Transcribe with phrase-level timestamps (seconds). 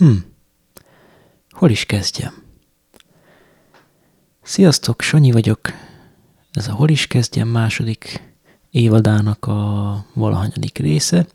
[0.00, 0.16] Hm.
[1.50, 2.42] Hol is kezdjem?
[4.42, 5.60] Sziasztok, Sanyi vagyok.
[6.52, 8.22] Ez a Hol is kezdjem második
[8.70, 11.26] évadának a valahanyadik része.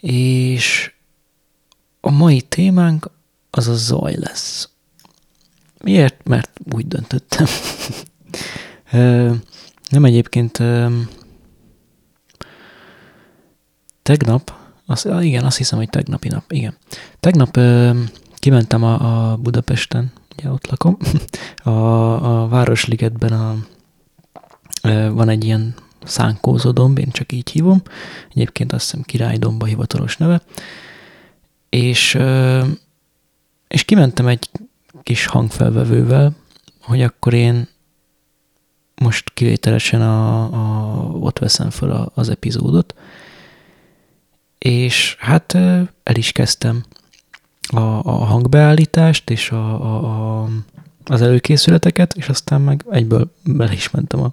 [0.00, 0.94] És
[2.00, 3.10] a mai témánk
[3.50, 4.68] az a zaj lesz.
[5.82, 6.28] Miért?
[6.28, 7.46] Mert úgy döntöttem.
[9.90, 10.62] Nem egyébként
[14.02, 16.76] tegnap, az, igen, azt hiszem, hogy tegnapi nap, igen.
[17.20, 17.58] Tegnap
[18.34, 20.96] kimentem a, a Budapesten, ugye ott lakom,
[21.62, 21.70] a,
[22.42, 23.56] a Városligetben a,
[25.08, 27.82] van egy ilyen szánkózó én csak így hívom,
[28.30, 30.42] egyébként azt hiszem királydomba hivatalos neve,
[31.68, 32.18] és,
[33.68, 34.50] és kimentem egy
[35.02, 36.32] kis hangfelvevővel,
[36.80, 37.68] hogy akkor én
[38.94, 42.94] most kivételesen a, a, ott veszem fel az epizódot,
[44.66, 45.54] és hát
[46.02, 46.84] el is kezdtem
[47.68, 50.48] a, a hangbeállítást és a, a, a,
[51.04, 54.32] az előkészületeket, és aztán meg egyből bele is mentem a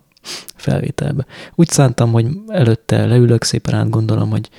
[0.55, 1.25] felvételbe.
[1.55, 4.49] Úgy szántam, hogy előtte leülök, szépen átgondolom, hogy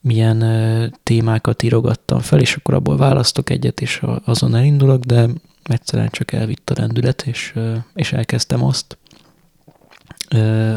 [0.00, 0.44] milyen
[1.02, 5.28] témákat írogattam fel, és akkor abból választok egyet, és azon elindulok, de
[5.62, 7.54] egyszerűen csak elvitt a rendület, és,
[7.94, 8.98] és elkezdtem azt,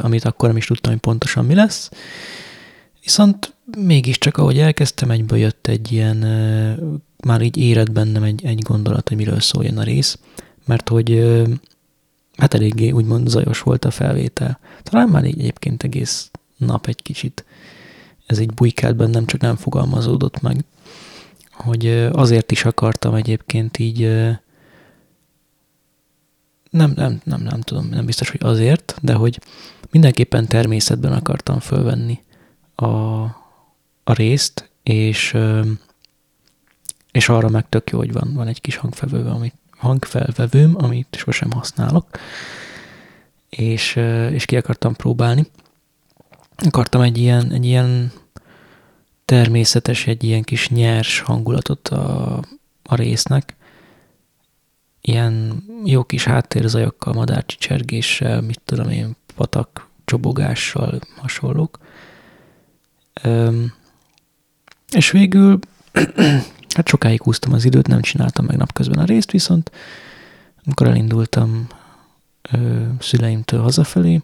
[0.02, 1.90] amit akkor nem is tudtam, hogy pontosan mi lesz.
[3.08, 6.18] Viszont mégiscsak, ahogy elkezdtem, egyből jött egy ilyen,
[7.26, 10.20] már így érett bennem egy, egy gondolat, hogy miről szóljon a rész,
[10.66, 11.36] mert hogy
[12.38, 14.60] hát eléggé úgymond zajos volt a felvétel.
[14.84, 17.46] Talán már így egyébként egész nap egy kicsit
[18.26, 20.66] ez így bujkált bennem, csak nem fogalmazódott meg,
[21.52, 24.00] hogy azért is akartam egyébként így
[26.70, 29.40] nem, nem, nem, nem tudom, nem biztos, hogy azért, de hogy
[29.92, 32.26] mindenképpen természetben akartam fölvenni
[32.82, 33.24] a,
[34.04, 35.38] a részt, és,
[37.12, 41.52] és arra meg tök jó, hogy van, van egy kis hangfelvevő, amit, hangfelvevőm, amit sosem
[41.52, 42.08] használok,
[43.50, 43.96] és,
[44.32, 45.46] és ki akartam próbálni.
[46.56, 48.12] Akartam egy ilyen, egy ilyen
[49.26, 52.40] természetes, egy ilyen kis nyers hangulatot a,
[52.84, 53.56] a résznek,
[55.02, 61.80] ilyen jó kis háttérzajokkal, madárcsicsergéssel, mit tudom én, patak csobogással hasonlók.
[64.92, 65.60] És végül,
[66.76, 69.72] hát sokáig húztam az időt, nem csináltam meg napközben a részt, viszont
[70.66, 71.68] amikor elindultam
[72.52, 74.22] ö, szüleimtől hazafelé,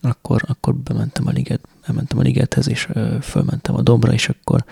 [0.00, 4.64] akkor, akkor bementem a liget, bementem a ligethez, és ö, fölmentem a dombra, és akkor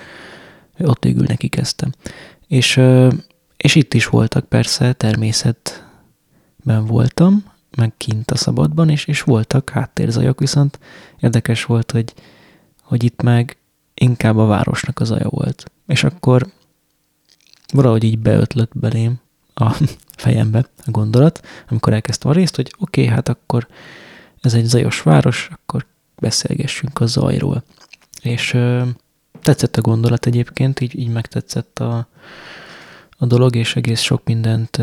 [0.79, 1.93] ott végül neki kezdtem.
[2.47, 3.09] És ö,
[3.61, 7.45] és itt is voltak persze, természetben voltam,
[7.77, 10.79] meg kint a szabadban, és, és voltak háttérzajok, viszont
[11.19, 12.15] érdekes volt, hogy,
[12.91, 13.57] hogy itt meg
[13.95, 15.71] inkább a városnak az zaja volt.
[15.87, 16.47] És akkor
[17.73, 19.21] valahogy így beötlött belém
[19.55, 19.83] a
[20.17, 23.67] fejembe a gondolat, amikor elkezdtem a részt, hogy oké, okay, hát akkor
[24.41, 25.87] ez egy zajos város, akkor
[26.21, 27.63] beszélgessünk a zajról.
[28.23, 28.83] És ö,
[29.43, 32.09] tetszett a gondolat egyébként, így, így megtetszett a,
[33.19, 34.83] a dolog, és egész sok mindent,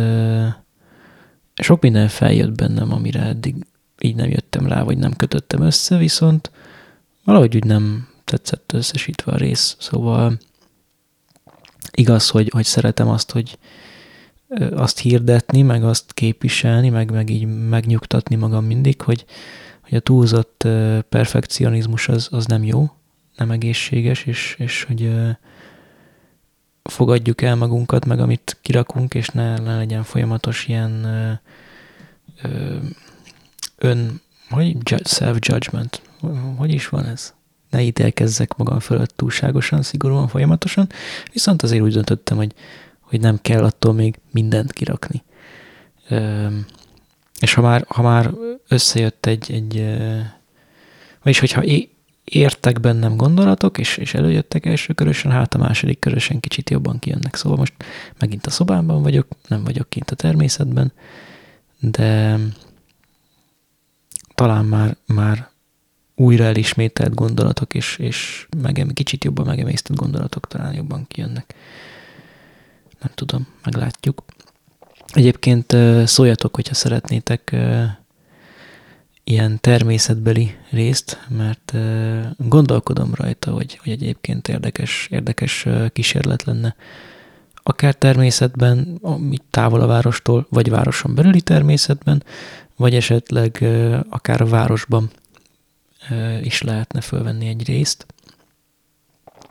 [1.55, 3.55] sok minden feljött bennem, amire eddig
[3.99, 6.51] így nem jöttem rá, vagy nem kötöttem össze, viszont
[7.27, 10.37] valahogy úgy nem tetszett összesítve a rész, szóval
[11.91, 13.57] igaz, hogy, hogy szeretem azt, hogy
[14.71, 19.25] azt hirdetni, meg azt képviselni, meg, meg így megnyugtatni magam mindig, hogy,
[19.81, 20.67] hogy a túlzott
[21.09, 22.91] perfekcionizmus az, az nem jó,
[23.37, 25.11] nem egészséges, és, és hogy
[26.83, 31.05] fogadjuk el magunkat, meg amit kirakunk, és ne, ne legyen folyamatos ilyen
[33.77, 34.77] ön, hogy?
[35.03, 36.01] Self-judgment,
[36.57, 37.33] hogy is van ez?
[37.69, 40.89] Ne ítélkezzek magam fölött túlságosan, szigorúan, folyamatosan,
[41.33, 42.53] viszont azért úgy döntöttem, hogy,
[42.99, 45.23] hogy nem kell attól még mindent kirakni.
[46.09, 46.47] Ö,
[47.39, 48.33] és ha már, ha már
[48.67, 49.97] összejött egy, egy
[51.23, 51.63] vagyis hogyha
[52.23, 57.35] értek bennem gondolatok, és, és előjöttek első körösen, hát a második körösen kicsit jobban kijönnek.
[57.35, 57.73] Szóval most
[58.19, 60.91] megint a szobámban vagyok, nem vagyok kint a természetben,
[61.79, 62.39] de
[64.35, 65.49] talán már, már
[66.19, 71.55] újra elismételt gondolatok, és, és megem, kicsit jobban megemésztett gondolatok talán jobban kijönnek.
[72.99, 74.23] Nem tudom, meglátjuk.
[75.13, 75.75] Egyébként
[76.05, 77.55] szóljatok, hogyha szeretnétek
[79.23, 81.73] ilyen természetbeli részt, mert
[82.37, 86.75] gondolkodom rajta, hogy, hogy egyébként érdekes, érdekes kísérlet lenne.
[87.63, 89.01] Akár természetben,
[89.49, 92.23] távol a várostól, vagy városon belüli természetben,
[92.75, 93.65] vagy esetleg
[94.09, 95.09] akár a városban
[96.41, 98.05] is lehetne fölvenni egy részt,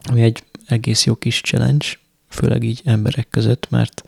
[0.03, 1.87] ami egy egész jó kis challenge,
[2.29, 4.03] főleg így emberek között, mert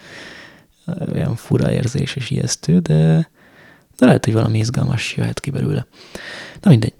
[1.13, 3.31] olyan fura érzés és ijesztő, de,
[3.97, 5.87] de lehet, hogy valami izgalmas jöhet ki belőle.
[6.61, 6.95] Na mindegy.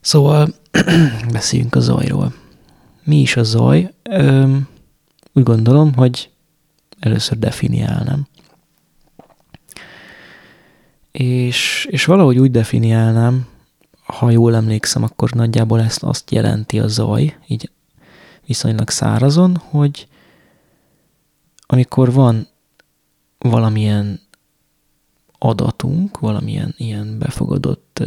[0.00, 0.54] Szóval
[1.32, 2.34] beszéljünk a zajról.
[3.04, 3.94] Mi is a zaj?
[4.02, 4.68] Öm,
[5.32, 6.30] úgy gondolom, hogy
[6.98, 8.26] először definiálnám.
[11.12, 13.46] És, és valahogy úgy definiálnám,
[14.12, 17.70] ha jól emlékszem, akkor nagyjából ezt azt jelenti a zaj, így
[18.46, 20.08] viszonylag szárazon, hogy
[21.66, 22.48] amikor van
[23.38, 24.20] valamilyen
[25.38, 28.02] adatunk, valamilyen ilyen befogadott,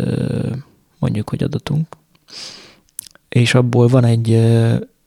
[0.99, 1.87] mondjuk, hogy adatunk,
[3.29, 4.31] és abból van egy,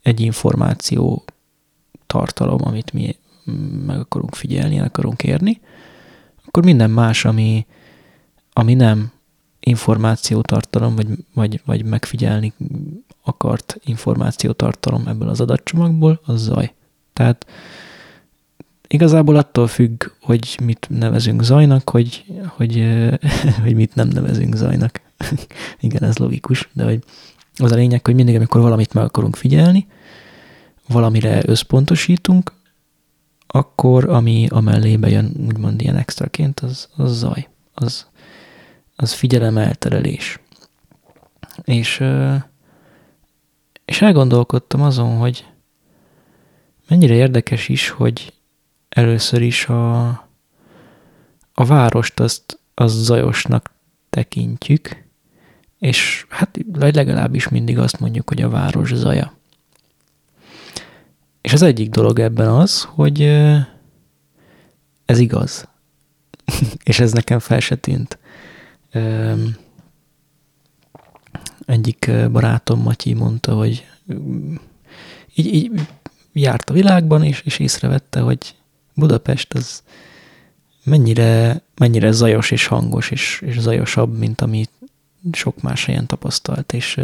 [0.03, 1.25] egy információ
[2.07, 3.17] tartalom, amit mi
[3.87, 5.61] meg akarunk figyelni, el akarunk érni,
[6.47, 7.67] akkor minden más, ami,
[8.53, 9.13] ami nem
[9.65, 12.53] információtartalom, vagy, vagy, vagy megfigyelni
[13.23, 16.75] akart információtartalom ebből az adatcsomagból, az zaj.
[17.13, 17.47] Tehát
[18.89, 22.25] igazából attól függ, hogy mit nevezünk zajnak, hogy,
[22.57, 22.85] hogy,
[23.63, 25.01] hogy mit nem nevezünk zajnak.
[25.81, 27.05] Igen, ez logikus, de hogy
[27.57, 29.87] az a lényeg, hogy mindig, amikor valamit meg akarunk figyelni,
[30.89, 32.53] valamire összpontosítunk,
[33.47, 38.07] akkor ami a mellébe jön, úgymond ilyen extraként, az, az zaj, az,
[38.97, 40.39] az figyelemelterelés.
[41.65, 42.03] És,
[43.85, 45.47] és elgondolkodtam azon, hogy
[46.89, 48.33] mennyire érdekes is, hogy
[48.89, 50.07] először is a,
[51.55, 53.71] a várost azt, az zajosnak
[54.11, 55.05] tekintjük,
[55.79, 59.33] és hát legalábbis mindig azt mondjuk, hogy a város zaja.
[61.41, 63.23] És az egyik dolog ebben az, hogy
[65.05, 65.69] ez igaz.
[66.85, 68.19] és ez nekem fel se tűnt.
[71.67, 73.87] Egyik barátom, Matyi mondta, hogy
[75.35, 75.81] így, így
[76.33, 78.55] járt a világban, és, és észrevette, hogy
[78.95, 79.83] Budapest az
[80.85, 84.71] mennyire, mennyire zajos és hangos, és, és zajosabb, mint amit
[85.33, 87.01] sok más helyen tapasztalt, és,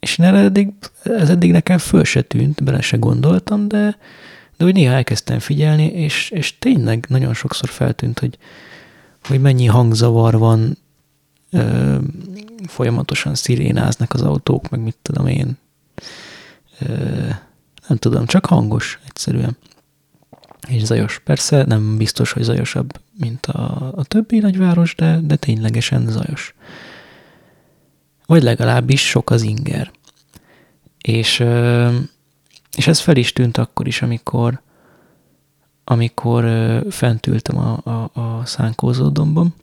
[0.00, 3.96] és én eddig, ez eddig nekem föl se tűnt, bele se gondoltam, de,
[4.56, 8.38] de úgy néha elkezdtem figyelni, és, és tényleg nagyon sokszor feltűnt, hogy,
[9.24, 10.78] hogy mennyi hangzavar van,
[11.50, 11.96] ö,
[12.66, 15.58] folyamatosan szirénáznak az autók, meg mit tudom én.
[16.78, 17.28] Ö,
[17.88, 19.56] nem tudom, csak hangos egyszerűen.
[20.68, 21.18] És zajos.
[21.18, 26.54] Persze nem biztos, hogy zajosabb, mint a, a többi nagyváros, de, de ténylegesen zajos.
[28.26, 29.90] Vagy legalábbis sok az inger.
[31.02, 31.44] És,
[32.76, 34.62] és ez fel is tűnt akkor is, amikor,
[35.90, 36.44] amikor
[36.90, 39.54] fent ültem a, a, a szánkózódomban,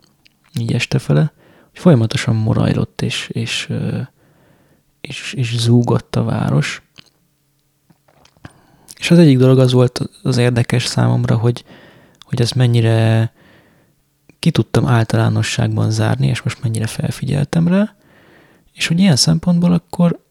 [0.59, 1.31] így este fele,
[1.69, 3.74] hogy folyamatosan morajlott és, és,
[5.01, 6.81] és, és zúgott a város.
[9.00, 11.63] És az egyik dolog az volt az érdekes számomra, hogy,
[12.21, 13.31] hogy ezt mennyire
[14.39, 17.95] ki tudtam általánosságban zárni, és most mennyire felfigyeltem rá,
[18.74, 20.24] és hogy ilyen szempontból akkor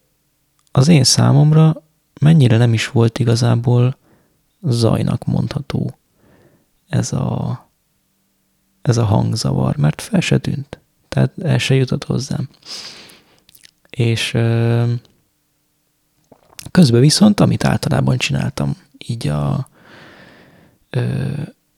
[0.71, 1.83] az én számomra
[2.21, 3.96] mennyire nem is volt igazából
[4.69, 5.97] zajnak mondható
[6.87, 7.69] ez a,
[8.81, 10.79] ez a hangzavar, mert fel se tűnt.
[11.07, 12.49] Tehát el se jutott hozzám.
[13.89, 14.31] És
[16.71, 19.53] közben viszont, amit általában csináltam így a,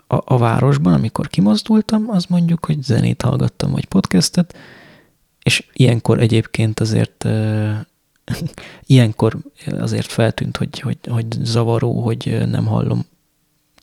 [0.07, 4.55] a, a városban, amikor kimozdultam, az mondjuk, hogy zenét hallgattam, vagy podcastet,
[5.43, 7.27] és ilyenkor egyébként azért
[8.85, 9.37] ilyenkor
[9.79, 13.05] azért feltűnt, hogy, hogy, hogy zavaró, hogy nem hallom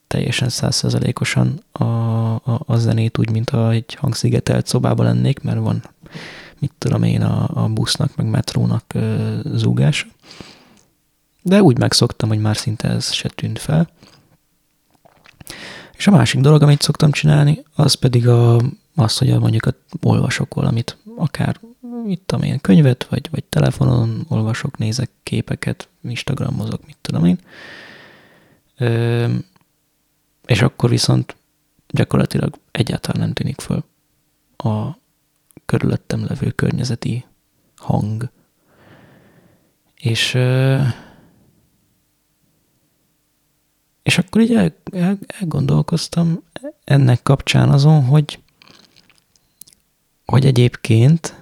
[0.07, 5.83] teljesen százszerzalékosan a, a, a zenét úgy, mint ha egy hangszigetelt szobában lennék, mert van,
[6.59, 8.95] mit tudom én, a, a busznak, meg metrónak
[9.45, 10.07] zúgás.
[11.43, 13.89] De úgy megszoktam, hogy már szinte ez se tűnt fel.
[15.97, 18.61] És a másik dolog, amit szoktam csinálni, az pedig a,
[18.97, 19.69] az, hogy mondjuk
[20.03, 21.61] olvasok valamit, akár
[22.05, 27.39] mit tudom én, könyvet, vagy, vagy telefonon olvasok, nézek képeket, Instagramozok, mit tudom én.
[28.77, 29.35] Ö,
[30.47, 31.37] és akkor viszont
[31.87, 33.85] gyakorlatilag egyáltalán nem tűnik föl
[34.57, 34.97] a
[35.67, 37.25] körülöttem levő környezeti
[37.77, 38.31] hang.
[39.95, 40.39] És
[44.03, 46.43] és akkor így el, el, elgondolkoztam
[46.85, 48.39] ennek kapcsán azon, hogy
[50.27, 51.35] hogy egyébként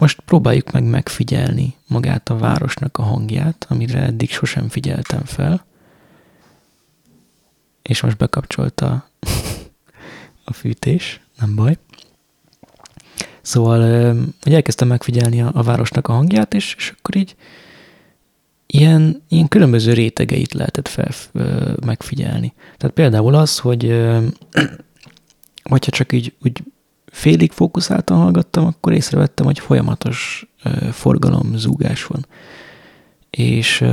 [0.00, 5.64] most próbáljuk meg megfigyelni magát a városnak a hangját, amire eddig sosem figyeltem fel,
[7.82, 9.08] és most bekapcsolta
[10.44, 11.78] a fűtés, nem baj.
[13.42, 17.36] Szóval, hogy elkezdtem megfigyelni a, a városnak a hangját, és, és akkor így
[18.66, 21.10] ilyen, ilyen különböző rétegeit lehetett fel,
[21.84, 22.52] megfigyelni.
[22.76, 23.84] Tehát például az, hogy
[25.72, 26.62] hogyha csak így úgy
[27.10, 30.46] félig fókuszáltan hallgattam, akkor észrevettem, hogy folyamatos
[30.92, 32.26] forgalom, zúgás van.
[33.30, 33.84] És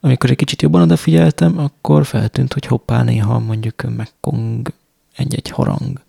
[0.00, 4.72] amikor egy kicsit jobban odafigyeltem, akkor feltűnt, hogy hoppá, néha mondjuk megkong
[5.16, 6.00] egy-egy harang,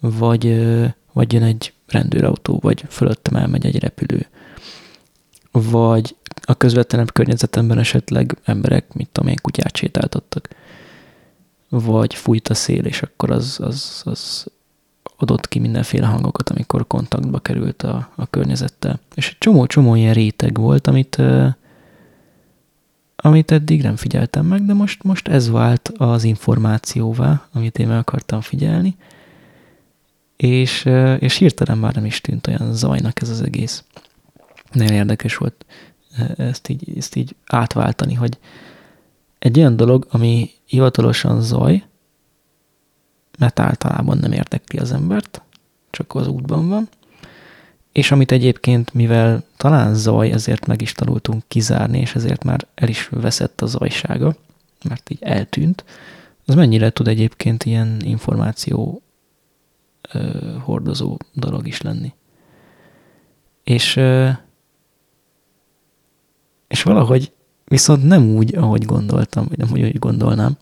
[0.00, 0.66] vagy,
[1.12, 4.26] vagy jön egy rendőrautó, vagy fölöttem elmegy egy repülő,
[5.52, 10.48] vagy a közvetlenebb környezetemben esetleg emberek, mit tudom én, kutyát sétáltattak,
[11.68, 14.46] vagy fújt a szél, és akkor az, az, az
[15.22, 19.00] adott ki mindenféle hangokat, amikor kontaktba került a, a környezettel.
[19.14, 21.22] És egy csomó-csomó ilyen réteg volt, amit,
[23.16, 27.98] amit eddig nem figyeltem meg, de most, most ez vált az információvá, amit én meg
[27.98, 28.96] akartam figyelni,
[30.36, 30.84] és,
[31.18, 33.84] és hirtelen már nem is tűnt olyan zajnak ez az egész.
[34.72, 35.64] Nagyon érdekes volt
[36.36, 38.38] ezt így, ezt így átváltani, hogy
[39.38, 41.84] egy olyan dolog, ami hivatalosan zaj,
[43.40, 45.42] mert általában nem érdekli az embert,
[45.90, 46.88] csak az útban van,
[47.92, 52.88] és amit egyébként, mivel talán zaj, ezért meg is tanultunk kizárni, és ezért már el
[52.88, 54.36] is veszett a zajsága,
[54.88, 55.84] mert így eltűnt,
[56.46, 59.02] az mennyire tud egyébként ilyen információ
[60.12, 62.12] ö, hordozó dolog is lenni.
[63.64, 64.28] És, ö,
[66.68, 67.32] és valahogy
[67.64, 70.56] viszont nem úgy, ahogy gondoltam, vagy nem úgy, ahogy gondolnám,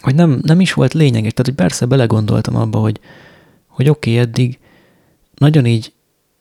[0.00, 1.32] hogy nem, nem is volt lényeges.
[1.32, 3.00] Tehát, hogy persze belegondoltam abba, hogy,
[3.66, 4.58] hogy oké, okay, eddig
[5.34, 5.92] nagyon így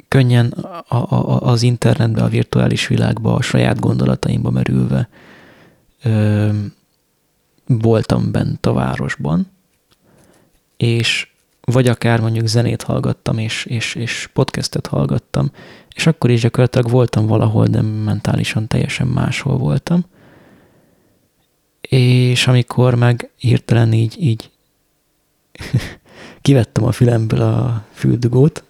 [0.08, 0.48] könnyen
[0.88, 5.10] a, a, az internetbe, a virtuális világba, a saját gondolataimba merülve
[6.04, 6.50] ö,
[7.66, 9.48] voltam bent a városban,
[10.78, 11.28] és
[11.62, 15.52] vagy akár mondjuk zenét hallgattam, és, és, és podcastet hallgattam,
[15.96, 20.06] és akkor is gyakorlatilag voltam valahol, de mentálisan teljesen máshol voltam.
[21.90, 24.50] És amikor meg hirtelen így, így
[26.42, 28.64] kivettem a fülemből a füldugót,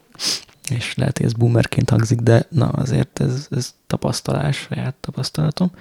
[0.69, 5.71] és lehet, hogy ez boomerként hangzik, de na azért ez, ez tapasztalás, saját tapasztalatom,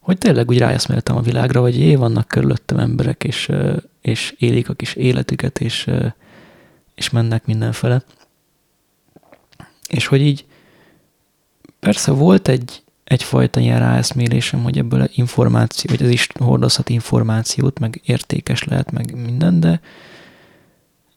[0.00, 3.50] hogy tényleg úgy rájaszméltem a világra, hogy jé, vannak körülöttem emberek, és,
[4.00, 5.90] és élik a kis életüket, és,
[6.94, 8.02] és mennek mindenfele.
[9.88, 10.44] És hogy így
[11.80, 18.00] persze volt egy, egyfajta ilyen ráeszmélésem, hogy ebből információ, hogy ez is hordozhat információt, meg
[18.04, 19.80] értékes lehet, meg minden, de,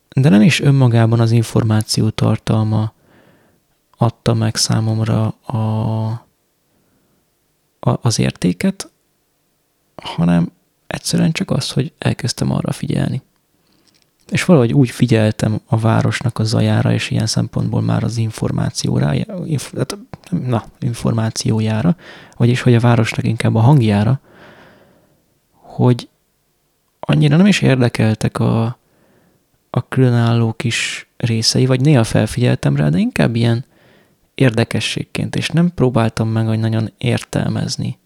[0.10, 2.93] de nem is önmagában az információ tartalma
[3.98, 5.58] adta meg számomra a,
[7.79, 8.91] a, az értéket,
[9.96, 10.51] hanem
[10.88, 13.22] egyszerűen csak az, hogy elkezdtem arra figyelni.
[14.29, 19.13] És valahogy úgy figyeltem a városnak a zajára, és ilyen szempontból már az információra,
[19.45, 19.98] inf, hát,
[20.29, 21.95] na, információjára,
[22.38, 24.19] vagyis hogy a városnak inkább a hangjára,
[25.51, 26.09] hogy
[27.00, 28.77] annyira nem is érdekeltek a,
[29.69, 33.65] a különálló kis részei, vagy néha felfigyeltem rá, de inkább ilyen
[34.36, 37.98] érdekességként, és nem próbáltam meg hogy nagyon értelmezni,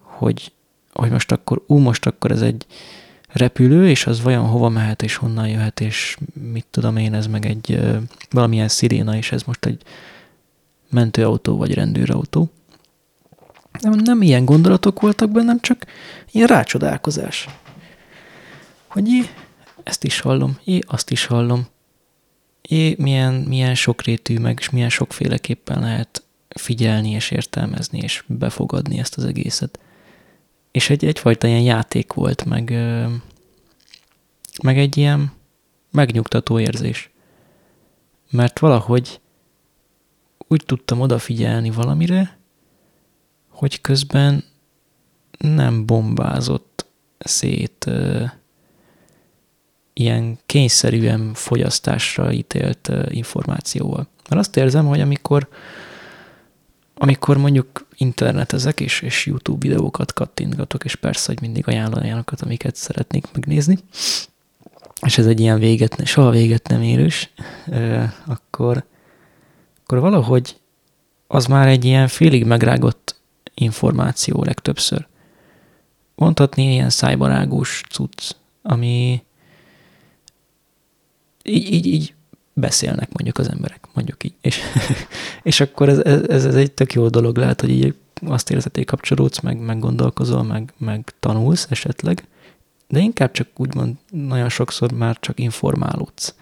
[0.00, 0.52] hogy,
[0.92, 2.66] hogy most akkor, ú, most akkor ez egy
[3.32, 6.16] repülő, és az vajon hova mehet, és honnan jöhet, és
[6.52, 7.80] mit tudom én, ez meg egy
[8.30, 9.82] valamilyen sziréna, és ez most egy
[10.90, 12.50] mentőautó, vagy rendőrautó.
[13.80, 15.84] Nem, nem ilyen gondolatok voltak bennem, csak
[16.30, 17.48] ilyen rácsodálkozás.
[18.86, 19.20] Hogy jé,
[19.82, 21.66] ezt is hallom, jé, azt is hallom,
[22.62, 29.16] é, milyen, milyen sokrétű, meg és milyen sokféleképpen lehet figyelni és értelmezni és befogadni ezt
[29.16, 29.78] az egészet.
[30.70, 32.70] És egy, egyfajta ilyen játék volt, meg,
[34.62, 35.32] meg egy ilyen
[35.90, 37.10] megnyugtató érzés.
[38.30, 39.20] Mert valahogy
[40.48, 42.38] úgy tudtam odafigyelni valamire,
[43.48, 44.44] hogy közben
[45.38, 46.86] nem bombázott
[47.18, 47.90] szét
[49.92, 54.08] ilyen kényszerűen fogyasztásra ítélt információval.
[54.28, 55.48] Mert azt érzem, hogy amikor,
[57.02, 62.76] amikor mondjuk internetezek és, és YouTube videókat kattintgatok, és persze, hogy mindig ajánlom olyanokat, amiket
[62.76, 63.78] szeretnék megnézni,
[65.06, 67.32] és ez egy ilyen véget, soha véget nem érős,
[68.26, 68.84] akkor,
[69.82, 70.56] akkor valahogy
[71.26, 73.20] az már egy ilyen félig megrágott
[73.54, 75.06] információ legtöbbször.
[76.14, 78.30] Mondhatni ilyen szájbarágós cucc,
[78.62, 79.22] ami,
[81.42, 82.14] így, így, így
[82.52, 84.34] beszélnek mondjuk az emberek, mondjuk így.
[84.40, 84.60] És,
[85.42, 87.94] és akkor ez, ez, ez egy tök jó dolog lehet, hogy így
[88.26, 92.24] azt érzed, hogy kapcsolódsz, meg, meg gondolkozol, meg, meg tanulsz esetleg,
[92.88, 96.34] de inkább csak úgymond nagyon sokszor már csak informálódsz.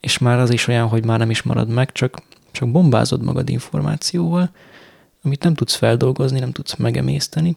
[0.00, 3.48] És már az is olyan, hogy már nem is marad meg, csak, csak bombázod magad
[3.48, 4.50] információval,
[5.22, 7.56] amit nem tudsz feldolgozni, nem tudsz megemészteni,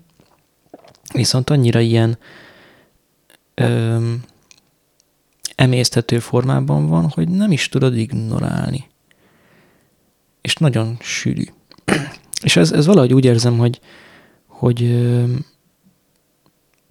[1.14, 2.18] viszont annyira ilyen
[3.54, 4.24] öm,
[5.56, 8.88] emészthető formában van, hogy nem is tudod ignorálni.
[10.42, 11.44] És nagyon sűrű.
[12.44, 13.80] És ez, ez valahogy úgy érzem, hogy,
[14.48, 14.84] hogy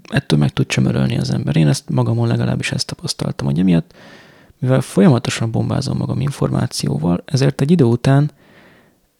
[0.08, 1.56] ettől meg tud csömörölni az ember.
[1.56, 3.94] Én ezt magamon legalábbis ezt tapasztaltam, hogy emiatt,
[4.58, 8.30] mivel folyamatosan bombázom magam információval, ezért egy idő után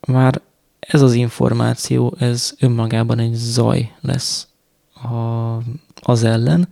[0.06, 0.40] már
[0.80, 4.48] ez az információ, ez önmagában egy zaj lesz
[4.94, 5.56] a,
[6.02, 6.68] az ellen,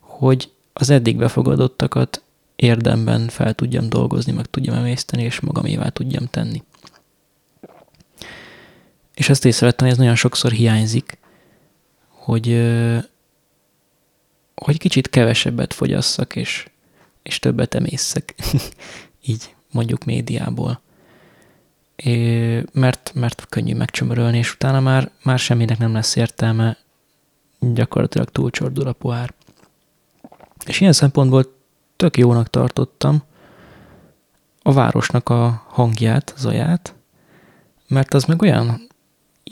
[0.00, 2.22] hogy az eddig befogadottakat
[2.56, 6.62] érdemben fel tudjam dolgozni, meg tudjam emészteni, és magamévá tudjam tenni.
[9.14, 11.18] És ezt észrevettem, hogy ez nagyon sokszor hiányzik,
[12.08, 12.72] hogy,
[14.54, 16.68] hogy kicsit kevesebbet fogyasszak, és,
[17.22, 18.34] és többet emészszek.
[19.26, 20.80] Így mondjuk médiából.
[21.96, 26.76] É, mert, mert könnyű megcsömörölni, és utána már, már semminek nem lesz értelme,
[27.60, 29.34] gyakorlatilag túlcsordul a pohár.
[30.66, 31.54] És ilyen szempontból
[31.96, 33.22] tök jónak tartottam
[34.62, 36.94] a városnak a hangját, zaját,
[37.88, 38.88] mert az meg olyan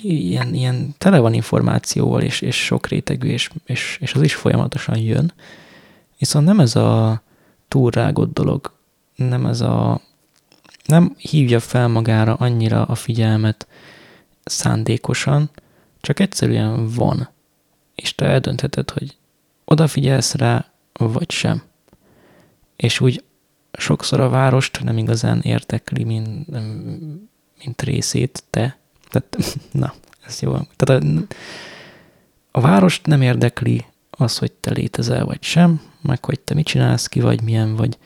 [0.02, 4.99] ilyen, ilyen tele van információval, és, és sok rétegű, és, és, és az is folyamatosan
[4.99, 5.33] jön.
[6.19, 7.23] Viszont nem ez a
[7.69, 8.73] túlrágott dolog,
[9.14, 10.00] nem ez a
[10.85, 13.66] nem hívja fel magára annyira a figyelmet
[14.45, 15.50] szándékosan,
[16.00, 17.28] csak egyszerűen van.
[17.95, 19.16] És te eldöntheted, hogy
[19.64, 21.62] odafigyelsz rá, vagy sem.
[22.76, 23.25] És úgy
[23.72, 26.49] sokszor a várost nem igazán értekli, mint,
[27.64, 28.78] mint részét te.
[29.08, 29.94] Tehát, na,
[30.26, 30.56] ez jó.
[30.76, 31.06] Tehát a,
[32.50, 37.06] a várost nem érdekli az, hogy te létezel, vagy sem, meg hogy te mit csinálsz,
[37.06, 37.99] ki vagy, milyen vagy.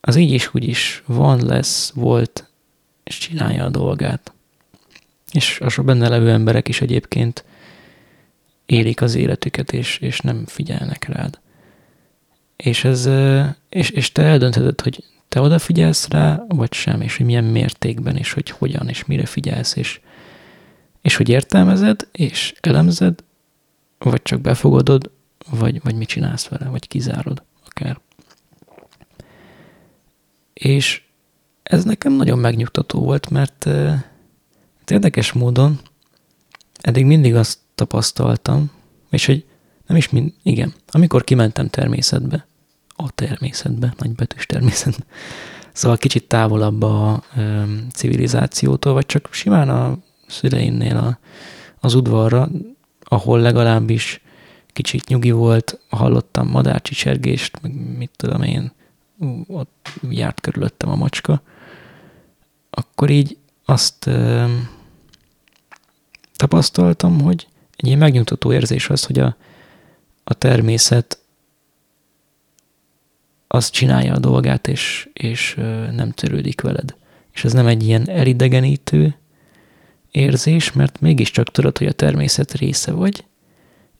[0.00, 2.50] Az így is úgy is van, lesz, volt,
[3.04, 4.32] és csinálja a dolgát.
[5.32, 7.44] És a benne levő emberek is egyébként
[8.66, 11.40] élik az életüket, és, és nem figyelnek rád.
[12.62, 13.08] És, ez,
[13.68, 18.32] és, és te eldöntheted, hogy te odafigyelsz rá, vagy sem, és hogy milyen mértékben, és
[18.32, 20.00] hogy hogyan, és mire figyelsz, és,
[21.00, 23.24] és hogy értelmezed, és elemzed,
[23.98, 25.10] vagy csak befogadod,
[25.50, 28.00] vagy, vagy mit csinálsz vele, vagy kizárod akár.
[30.52, 31.02] És
[31.62, 33.68] ez nekem nagyon megnyugtató volt, mert
[34.86, 35.80] érdekes módon
[36.80, 38.70] eddig mindig azt tapasztaltam,
[39.10, 39.44] és hogy
[39.86, 42.46] nem is mind, igen, amikor kimentem természetbe,
[42.96, 45.04] a természetbe, nagybetűs természetbe,
[45.72, 51.18] szóval kicsit távolabb a ö, civilizációtól, vagy csak simán a szüleimnél a,
[51.80, 52.48] az udvarra,
[53.00, 54.20] ahol legalábbis
[54.66, 58.72] kicsit nyugi volt, hallottam madárcsicsergést, meg mit tudom én,
[59.46, 61.42] ott járt körülöttem a macska,
[62.70, 64.44] akkor így azt ö,
[66.36, 69.36] tapasztaltam, hogy egy ilyen megnyugtató érzés az, hogy a,
[70.24, 71.21] a természet
[73.54, 75.54] az csinálja a dolgát, és, és
[75.92, 76.94] nem törődik veled.
[77.32, 79.16] És ez nem egy ilyen elidegenítő
[80.10, 83.24] érzés, mert mégiscsak tudod, hogy a természet része vagy,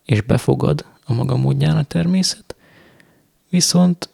[0.05, 2.55] és befogad a maga módján a természet,
[3.49, 4.09] viszont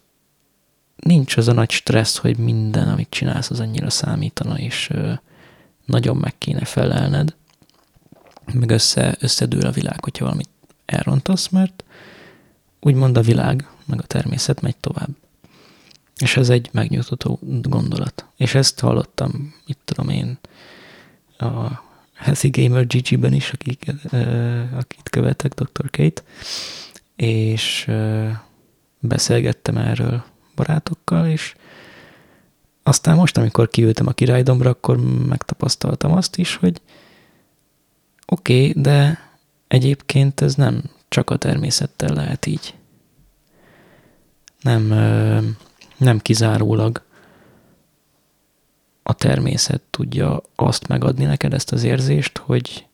[0.97, 4.91] nincs az a nagy stressz, hogy minden, amit csinálsz, az annyira számítana, és
[5.85, 7.35] nagyon meg kéne felelned,
[8.53, 10.51] meg össze, összedől a világ, hogyha valamit
[10.85, 11.85] elrontasz, mert
[12.81, 15.09] úgymond a világ, meg a természet megy tovább.
[16.19, 18.27] És ez egy megnyugtató gondolat.
[18.37, 20.39] És ezt hallottam, itt tudom én,
[21.39, 23.95] a Healthy Gamer GG-ben is, akik,
[24.77, 25.91] akit követek, Dr.
[25.91, 26.23] Kate,
[27.17, 27.91] és
[29.01, 31.55] beszélgettem erről barátokkal, és
[32.83, 36.81] aztán most, amikor kiültem a királydombra, akkor megtapasztaltam azt is, hogy
[38.27, 39.19] oké, okay, de
[39.69, 42.75] egyébként ez nem csak a természettel lehet így.
[44.61, 44.89] Nem,
[45.99, 47.03] nem kizárólag
[49.03, 52.87] a természet tudja azt megadni neked ezt az érzést, hogy,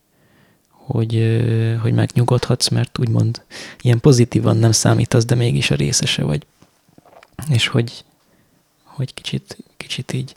[0.68, 1.42] hogy,
[1.80, 3.42] hogy megnyugodhatsz, mert úgymond
[3.80, 6.46] ilyen pozitívan nem számítasz, de mégis a részese vagy
[7.48, 8.04] és hogy,
[8.82, 10.34] hogy kicsit, kicsit így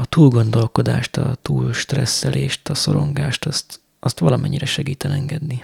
[0.00, 5.62] a túlgondolkodást, a túl stresszelést, a szorongást, azt, azt valamennyire segít engedni.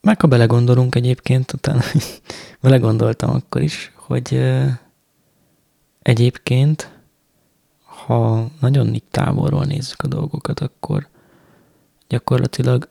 [0.00, 1.82] Meg ha belegondolunk egyébként, utána
[2.60, 4.50] belegondoltam akkor is, hogy
[6.02, 6.90] egyébként,
[7.84, 11.08] ha nagyon így távolról nézzük a dolgokat, akkor
[12.08, 12.88] gyakorlatilag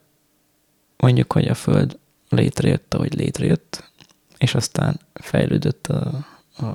[0.98, 3.92] mondjuk, hogy a Föld létrejött, ahogy létrejött,
[4.38, 6.26] és aztán fejlődött a,
[6.58, 6.66] a,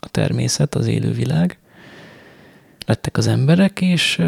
[0.00, 1.58] a természet, az élővilág,
[2.86, 4.22] lettek az emberek, és,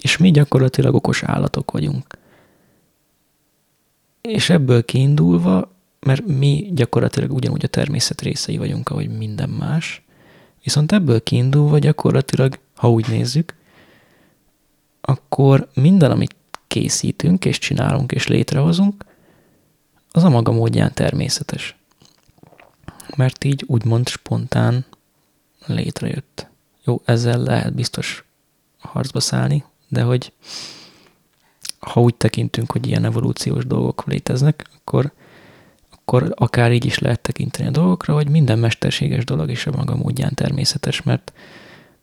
[0.00, 2.18] és mi gyakorlatilag okos állatok vagyunk.
[4.26, 10.02] És ebből kiindulva, mert mi gyakorlatilag ugyanúgy a természet részei vagyunk, ahogy minden más,
[10.62, 13.54] viszont ebből kiindulva gyakorlatilag, ha úgy nézzük,
[15.00, 16.34] akkor minden, amit
[16.66, 19.04] készítünk, és csinálunk, és létrehozunk,
[20.10, 21.76] az a maga módján természetes.
[23.16, 24.84] Mert így úgymond spontán
[25.66, 26.46] létrejött.
[26.84, 28.24] Jó, ezzel lehet biztos
[28.78, 30.32] harcba szállni, de hogy
[31.90, 35.12] ha úgy tekintünk, hogy ilyen evolúciós dolgok léteznek, akkor,
[35.90, 39.96] akkor akár így is lehet tekinteni a dolgokra, hogy minden mesterséges dolog is a maga
[39.96, 41.32] módján természetes, mert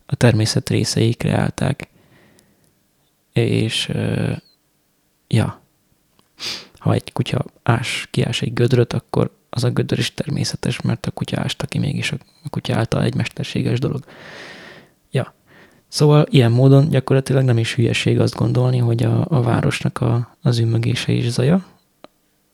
[0.06, 1.88] a természet részei kreálták.
[3.34, 3.92] És
[5.28, 5.62] ja,
[6.78, 11.12] ha egy kutya ás, kiás egy gödröt, akkor az a gödör is természetes, mert a
[11.12, 12.18] kutya ásta ki mégis a
[12.50, 14.06] kutya által egy mesterséges dolog.
[15.94, 20.60] Szóval ilyen módon gyakorlatilag nem is hülyeség azt gondolni, hogy a, a városnak a, az
[20.60, 21.66] ümmögése és zaja,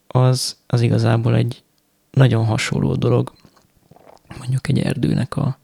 [0.08, 1.64] az, az igazából egy
[2.12, 3.34] nagyon hasonló dolog,
[4.38, 5.58] mondjuk egy erdőnek a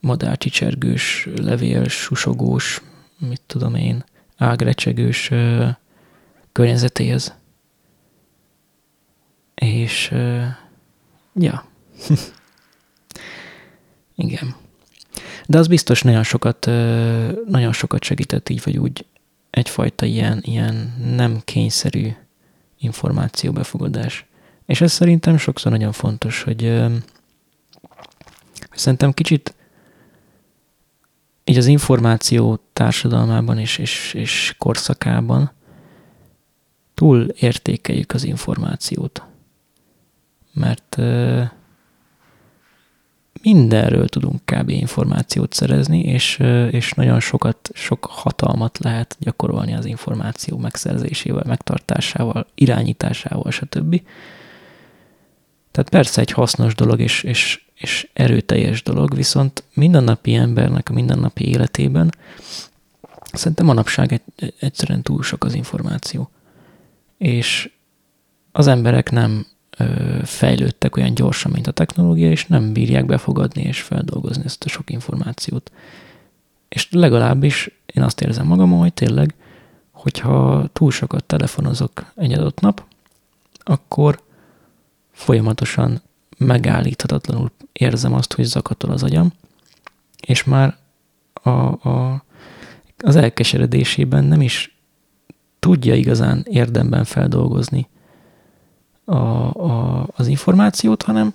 [0.00, 2.82] madárcsicsergős, levél, susogós,
[3.18, 4.04] mit tudom én,
[4.36, 5.30] ágrecsegős
[6.52, 7.34] környezetéhez.
[9.54, 10.44] És uh,
[11.34, 11.64] ja,
[14.14, 14.66] igen.
[15.50, 16.66] De az biztos nagyon sokat,
[17.46, 19.06] nagyon sokat segített így vagy úgy
[19.50, 22.08] egyfajta ilyen, ilyen nem kényszerű
[22.78, 24.26] információbefogadás.
[24.66, 26.82] És ez szerintem sokszor nagyon fontos, hogy,
[28.68, 29.54] hogy szerintem kicsit
[31.44, 35.50] így az információ társadalmában és, és, és korszakában
[36.94, 39.22] túl értékeljük az információt.
[40.52, 40.98] Mert
[43.42, 44.68] mindenről tudunk kb.
[44.68, 46.38] információt szerezni, és,
[46.70, 54.02] és nagyon sokat, sok hatalmat lehet gyakorolni az információ megszerzésével, megtartásával, irányításával, stb.
[55.70, 61.48] Tehát persze egy hasznos dolog és, és, és erőteljes dolog, viszont mindennapi embernek a mindennapi
[61.48, 62.10] életében
[63.32, 66.30] szerintem manapság egy, egyszerűen túl sok az információ
[67.18, 67.70] és
[68.52, 69.46] az emberek nem
[70.22, 74.90] fejlődtek olyan gyorsan, mint a technológia, és nem bírják befogadni és feldolgozni ezt a sok
[74.90, 75.72] információt.
[76.68, 79.34] És legalábbis én azt érzem magam, hogy tényleg,
[79.90, 82.84] hogyha túl sokat telefonozok egy adott nap,
[83.58, 84.22] akkor
[85.10, 86.02] folyamatosan
[86.38, 89.32] megállíthatatlanul érzem azt, hogy zakatol az agyam,
[90.26, 90.76] és már
[91.32, 91.50] a,
[91.88, 92.24] a,
[92.98, 94.76] az elkeseredésében nem is
[95.58, 97.88] tudja igazán érdemben feldolgozni
[99.08, 101.34] a, a, az információt, hanem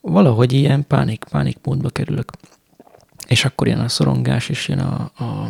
[0.00, 2.32] valahogy ilyen pánik, pánik módba kerülök.
[3.26, 5.48] És akkor jön a szorongás, és jön a, a,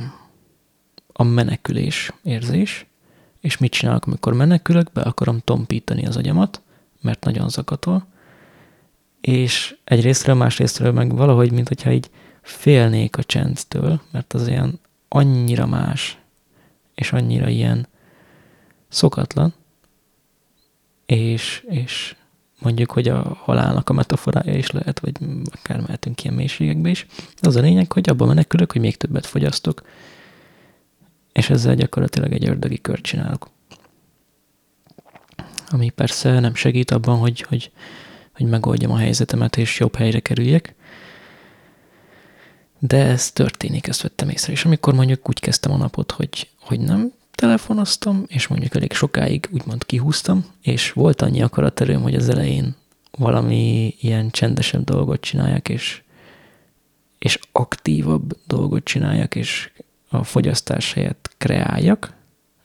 [1.13, 2.87] a menekülés érzés,
[3.41, 4.93] és mit csinálok, amikor menekülök?
[4.93, 6.61] Be akarom tompítani az agyamat,
[7.01, 8.07] mert nagyon zakatol,
[9.21, 12.11] és egyrésztről, másrésztről meg valahogy, mint hogyha így
[12.43, 16.19] félnék a csendtől, mert az olyan annyira más,
[16.95, 17.87] és annyira ilyen
[18.89, 19.55] szokatlan,
[21.09, 22.17] és, és
[22.59, 25.17] mondjuk, hogy a halálnak a metaforája is lehet, vagy
[25.51, 27.07] akár mehetünk ilyen mélységekbe is.
[27.41, 29.83] Az a lényeg, hogy abban menekülök, hogy még többet fogyasztok,
[31.33, 33.51] és ezzel gyakorlatilag egy ördögi kört csinálok.
[35.69, 37.71] Ami persze nem segít abban, hogy, hogy,
[38.33, 40.75] hogy megoldjam a helyzetemet, és jobb helyre kerüljek,
[42.79, 44.53] de ez történik, ezt vettem észre.
[44.53, 49.49] És amikor mondjuk úgy kezdtem a napot, hogy, hogy nem telefonoztam, és mondjuk elég sokáig
[49.51, 52.75] úgymond kihúztam, és volt annyi akaraterőm, hogy az elején
[53.11, 56.03] valami ilyen csendesebb dolgot csináljak, és,
[57.19, 59.71] és aktívabb dolgot csináljak, és
[60.09, 62.15] a fogyasztás helyett kreáljak,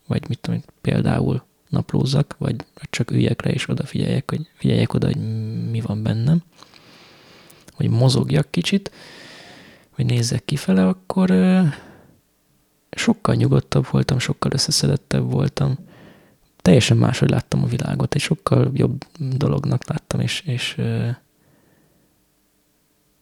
[0.08, 2.56] vagy mit tudom, például naplózzak, vagy
[2.90, 5.18] csak üljek le és odafigyeljek, hogy figyeljek oda, hogy
[5.72, 6.44] mi van bennem,
[7.74, 8.92] hogy mozogjak kicsit,
[9.96, 11.32] vagy nézzek kifele, akkor
[12.96, 15.78] sokkal nyugodtabb voltam, sokkal összeszedettebb voltam.
[16.62, 20.82] Teljesen máshogy láttam a világot, egy sokkal jobb dolognak láttam, és, és,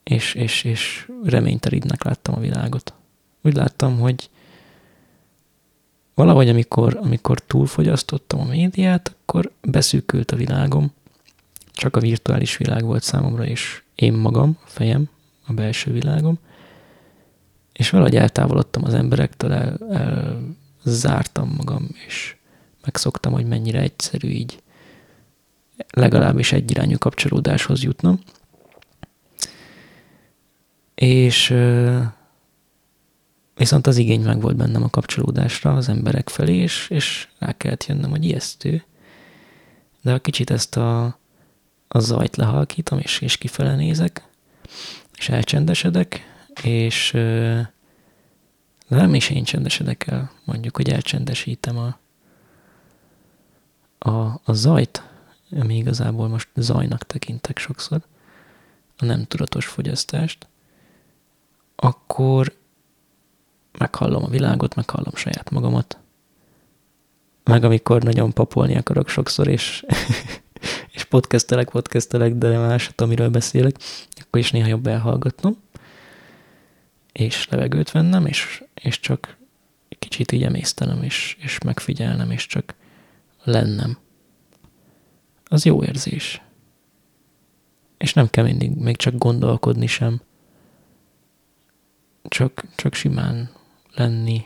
[0.03, 2.93] és, és, és reményteridnek láttam a világot.
[3.41, 4.29] Úgy láttam, hogy
[6.13, 10.91] valahogy amikor, amikor túlfogyasztottam a médiát, akkor beszűkült a világom,
[11.73, 15.09] csak a virtuális világ volt számomra, és én magam, a fejem,
[15.45, 16.39] a belső világom,
[17.81, 20.41] és valahogy eltávolodtam az emberektől, el, el
[20.83, 22.35] zártam magam, és
[22.83, 24.63] megszoktam, hogy mennyire egyszerű így
[25.89, 28.19] legalábbis egy irányú kapcsolódáshoz jutnom.
[30.95, 31.55] És
[33.55, 37.85] viszont az igény meg volt bennem a kapcsolódásra az emberek felé, és, és rá kellett
[37.85, 38.83] jönnöm, hogy ijesztő.
[40.01, 41.03] De kicsit ezt a,
[41.87, 44.27] a zajt lehalkítom, és, és kifele nézek,
[45.17, 46.30] és elcsendesedek,
[46.63, 47.11] és
[48.87, 51.97] nem is én csendesedek el, mondjuk, hogy elcsendesítem a,
[54.09, 55.03] a, a zajt,
[55.59, 58.01] ami igazából most zajnak tekintek sokszor,
[58.97, 60.47] a nem tudatos fogyasztást,
[61.75, 62.55] akkor
[63.77, 65.97] meghallom a világot, meghallom saját magamat.
[67.43, 69.85] Meg amikor nagyon papolni akarok sokszor, és,
[70.95, 73.75] és podcastelek, podcastelek, de nem másat, amiről beszélek,
[74.19, 75.57] akkor is néha jobb elhallgatnom,
[77.11, 79.37] és levegőt vennem, és, és csak
[79.99, 82.75] kicsit így emésztenem, és, és megfigyelnem, és csak
[83.43, 83.97] lennem.
[85.45, 86.41] Az jó érzés.
[87.97, 90.21] És nem kell mindig még csak gondolkodni sem.
[92.27, 93.51] Csak, csak simán
[93.93, 94.45] lenni,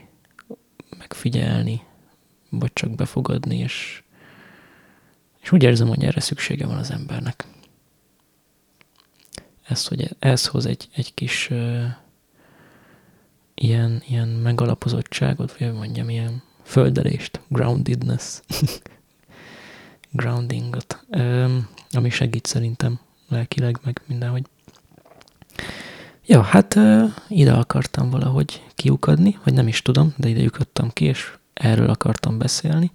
[0.98, 1.82] megfigyelni,
[2.50, 4.04] vagy csak befogadni, és,
[5.42, 7.46] és úgy érzem, hogy erre szüksége van az embernek.
[9.64, 11.50] Ez, hogy ez hoz egy, egy kis
[13.66, 18.40] ilyen, ilyen megalapozottságot, vagy mondjam, ilyen földelést, groundedness,
[20.12, 21.06] groundingot,
[21.92, 23.00] ami segít szerintem
[23.30, 24.46] lelkileg, meg mindenhogy.
[26.26, 26.80] Ja, hát
[27.28, 32.38] ide akartam valahogy kiukadni, vagy nem is tudom, de ide lyukadtam ki, és erről akartam
[32.38, 32.92] beszélni.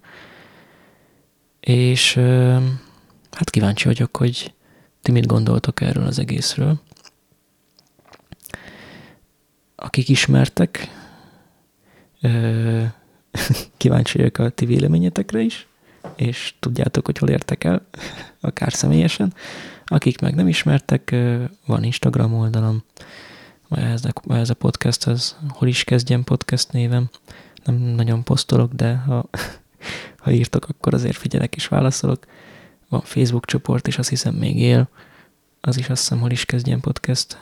[1.59, 2.13] És
[3.31, 4.53] hát kíváncsi vagyok, hogy
[5.01, 6.79] ti mit gondoltok erről az egészről.
[9.83, 10.87] Akik ismertek,
[13.77, 15.67] kíváncsi vagyok a ti véleményetekre is,
[16.15, 17.85] és tudjátok, hogy hol értek el,
[18.41, 19.33] akár személyesen.
[19.85, 21.15] Akik meg nem ismertek,
[21.65, 22.83] van Instagram oldalam,
[23.69, 27.09] ez a, ez a podcast, az hol is kezdjem podcast névem.
[27.63, 29.29] Nem nagyon posztolok, de ha,
[30.23, 32.25] ha írtok, akkor azért figyelek és válaszolok.
[32.89, 34.89] Van Facebook csoport, és azt hiszem még él.
[35.61, 37.37] Az is azt hiszem, hol is kezdjem podcast.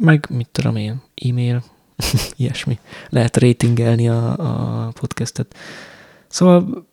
[0.00, 1.62] Meg mit tudom én, e-mail,
[2.36, 2.78] ilyesmi.
[3.08, 4.36] Lehet ratingelni a,
[4.86, 5.54] a podcastet.
[6.28, 6.86] Szóval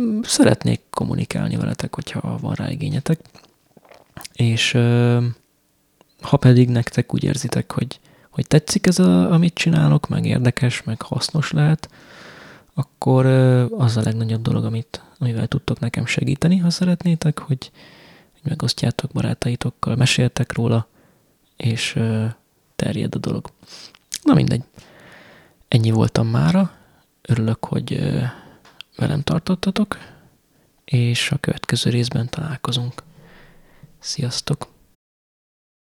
[0.00, 3.20] mm, szeretnék kommunikálni veletek, hogyha van rá igényetek.
[4.32, 4.72] És
[6.20, 11.02] ha pedig nektek úgy érzitek, hogy, hogy tetszik ez, a, amit csinálok, meg érdekes, meg
[11.02, 11.90] hasznos lehet,
[12.74, 13.26] akkor
[13.70, 17.70] az a legnagyobb dolog, amit, amivel tudtok nekem segíteni, ha szeretnétek, hogy,
[18.46, 20.88] megosztjátok barátaitokkal, meséltek róla,
[21.56, 21.98] és
[22.76, 23.50] terjed a dolog.
[24.22, 24.62] Na mindegy.
[25.68, 26.76] Ennyi voltam mára.
[27.22, 28.12] Örülök, hogy
[28.96, 29.98] velem tartottatok,
[30.84, 33.02] és a következő részben találkozunk.
[33.98, 34.74] Sziasztok!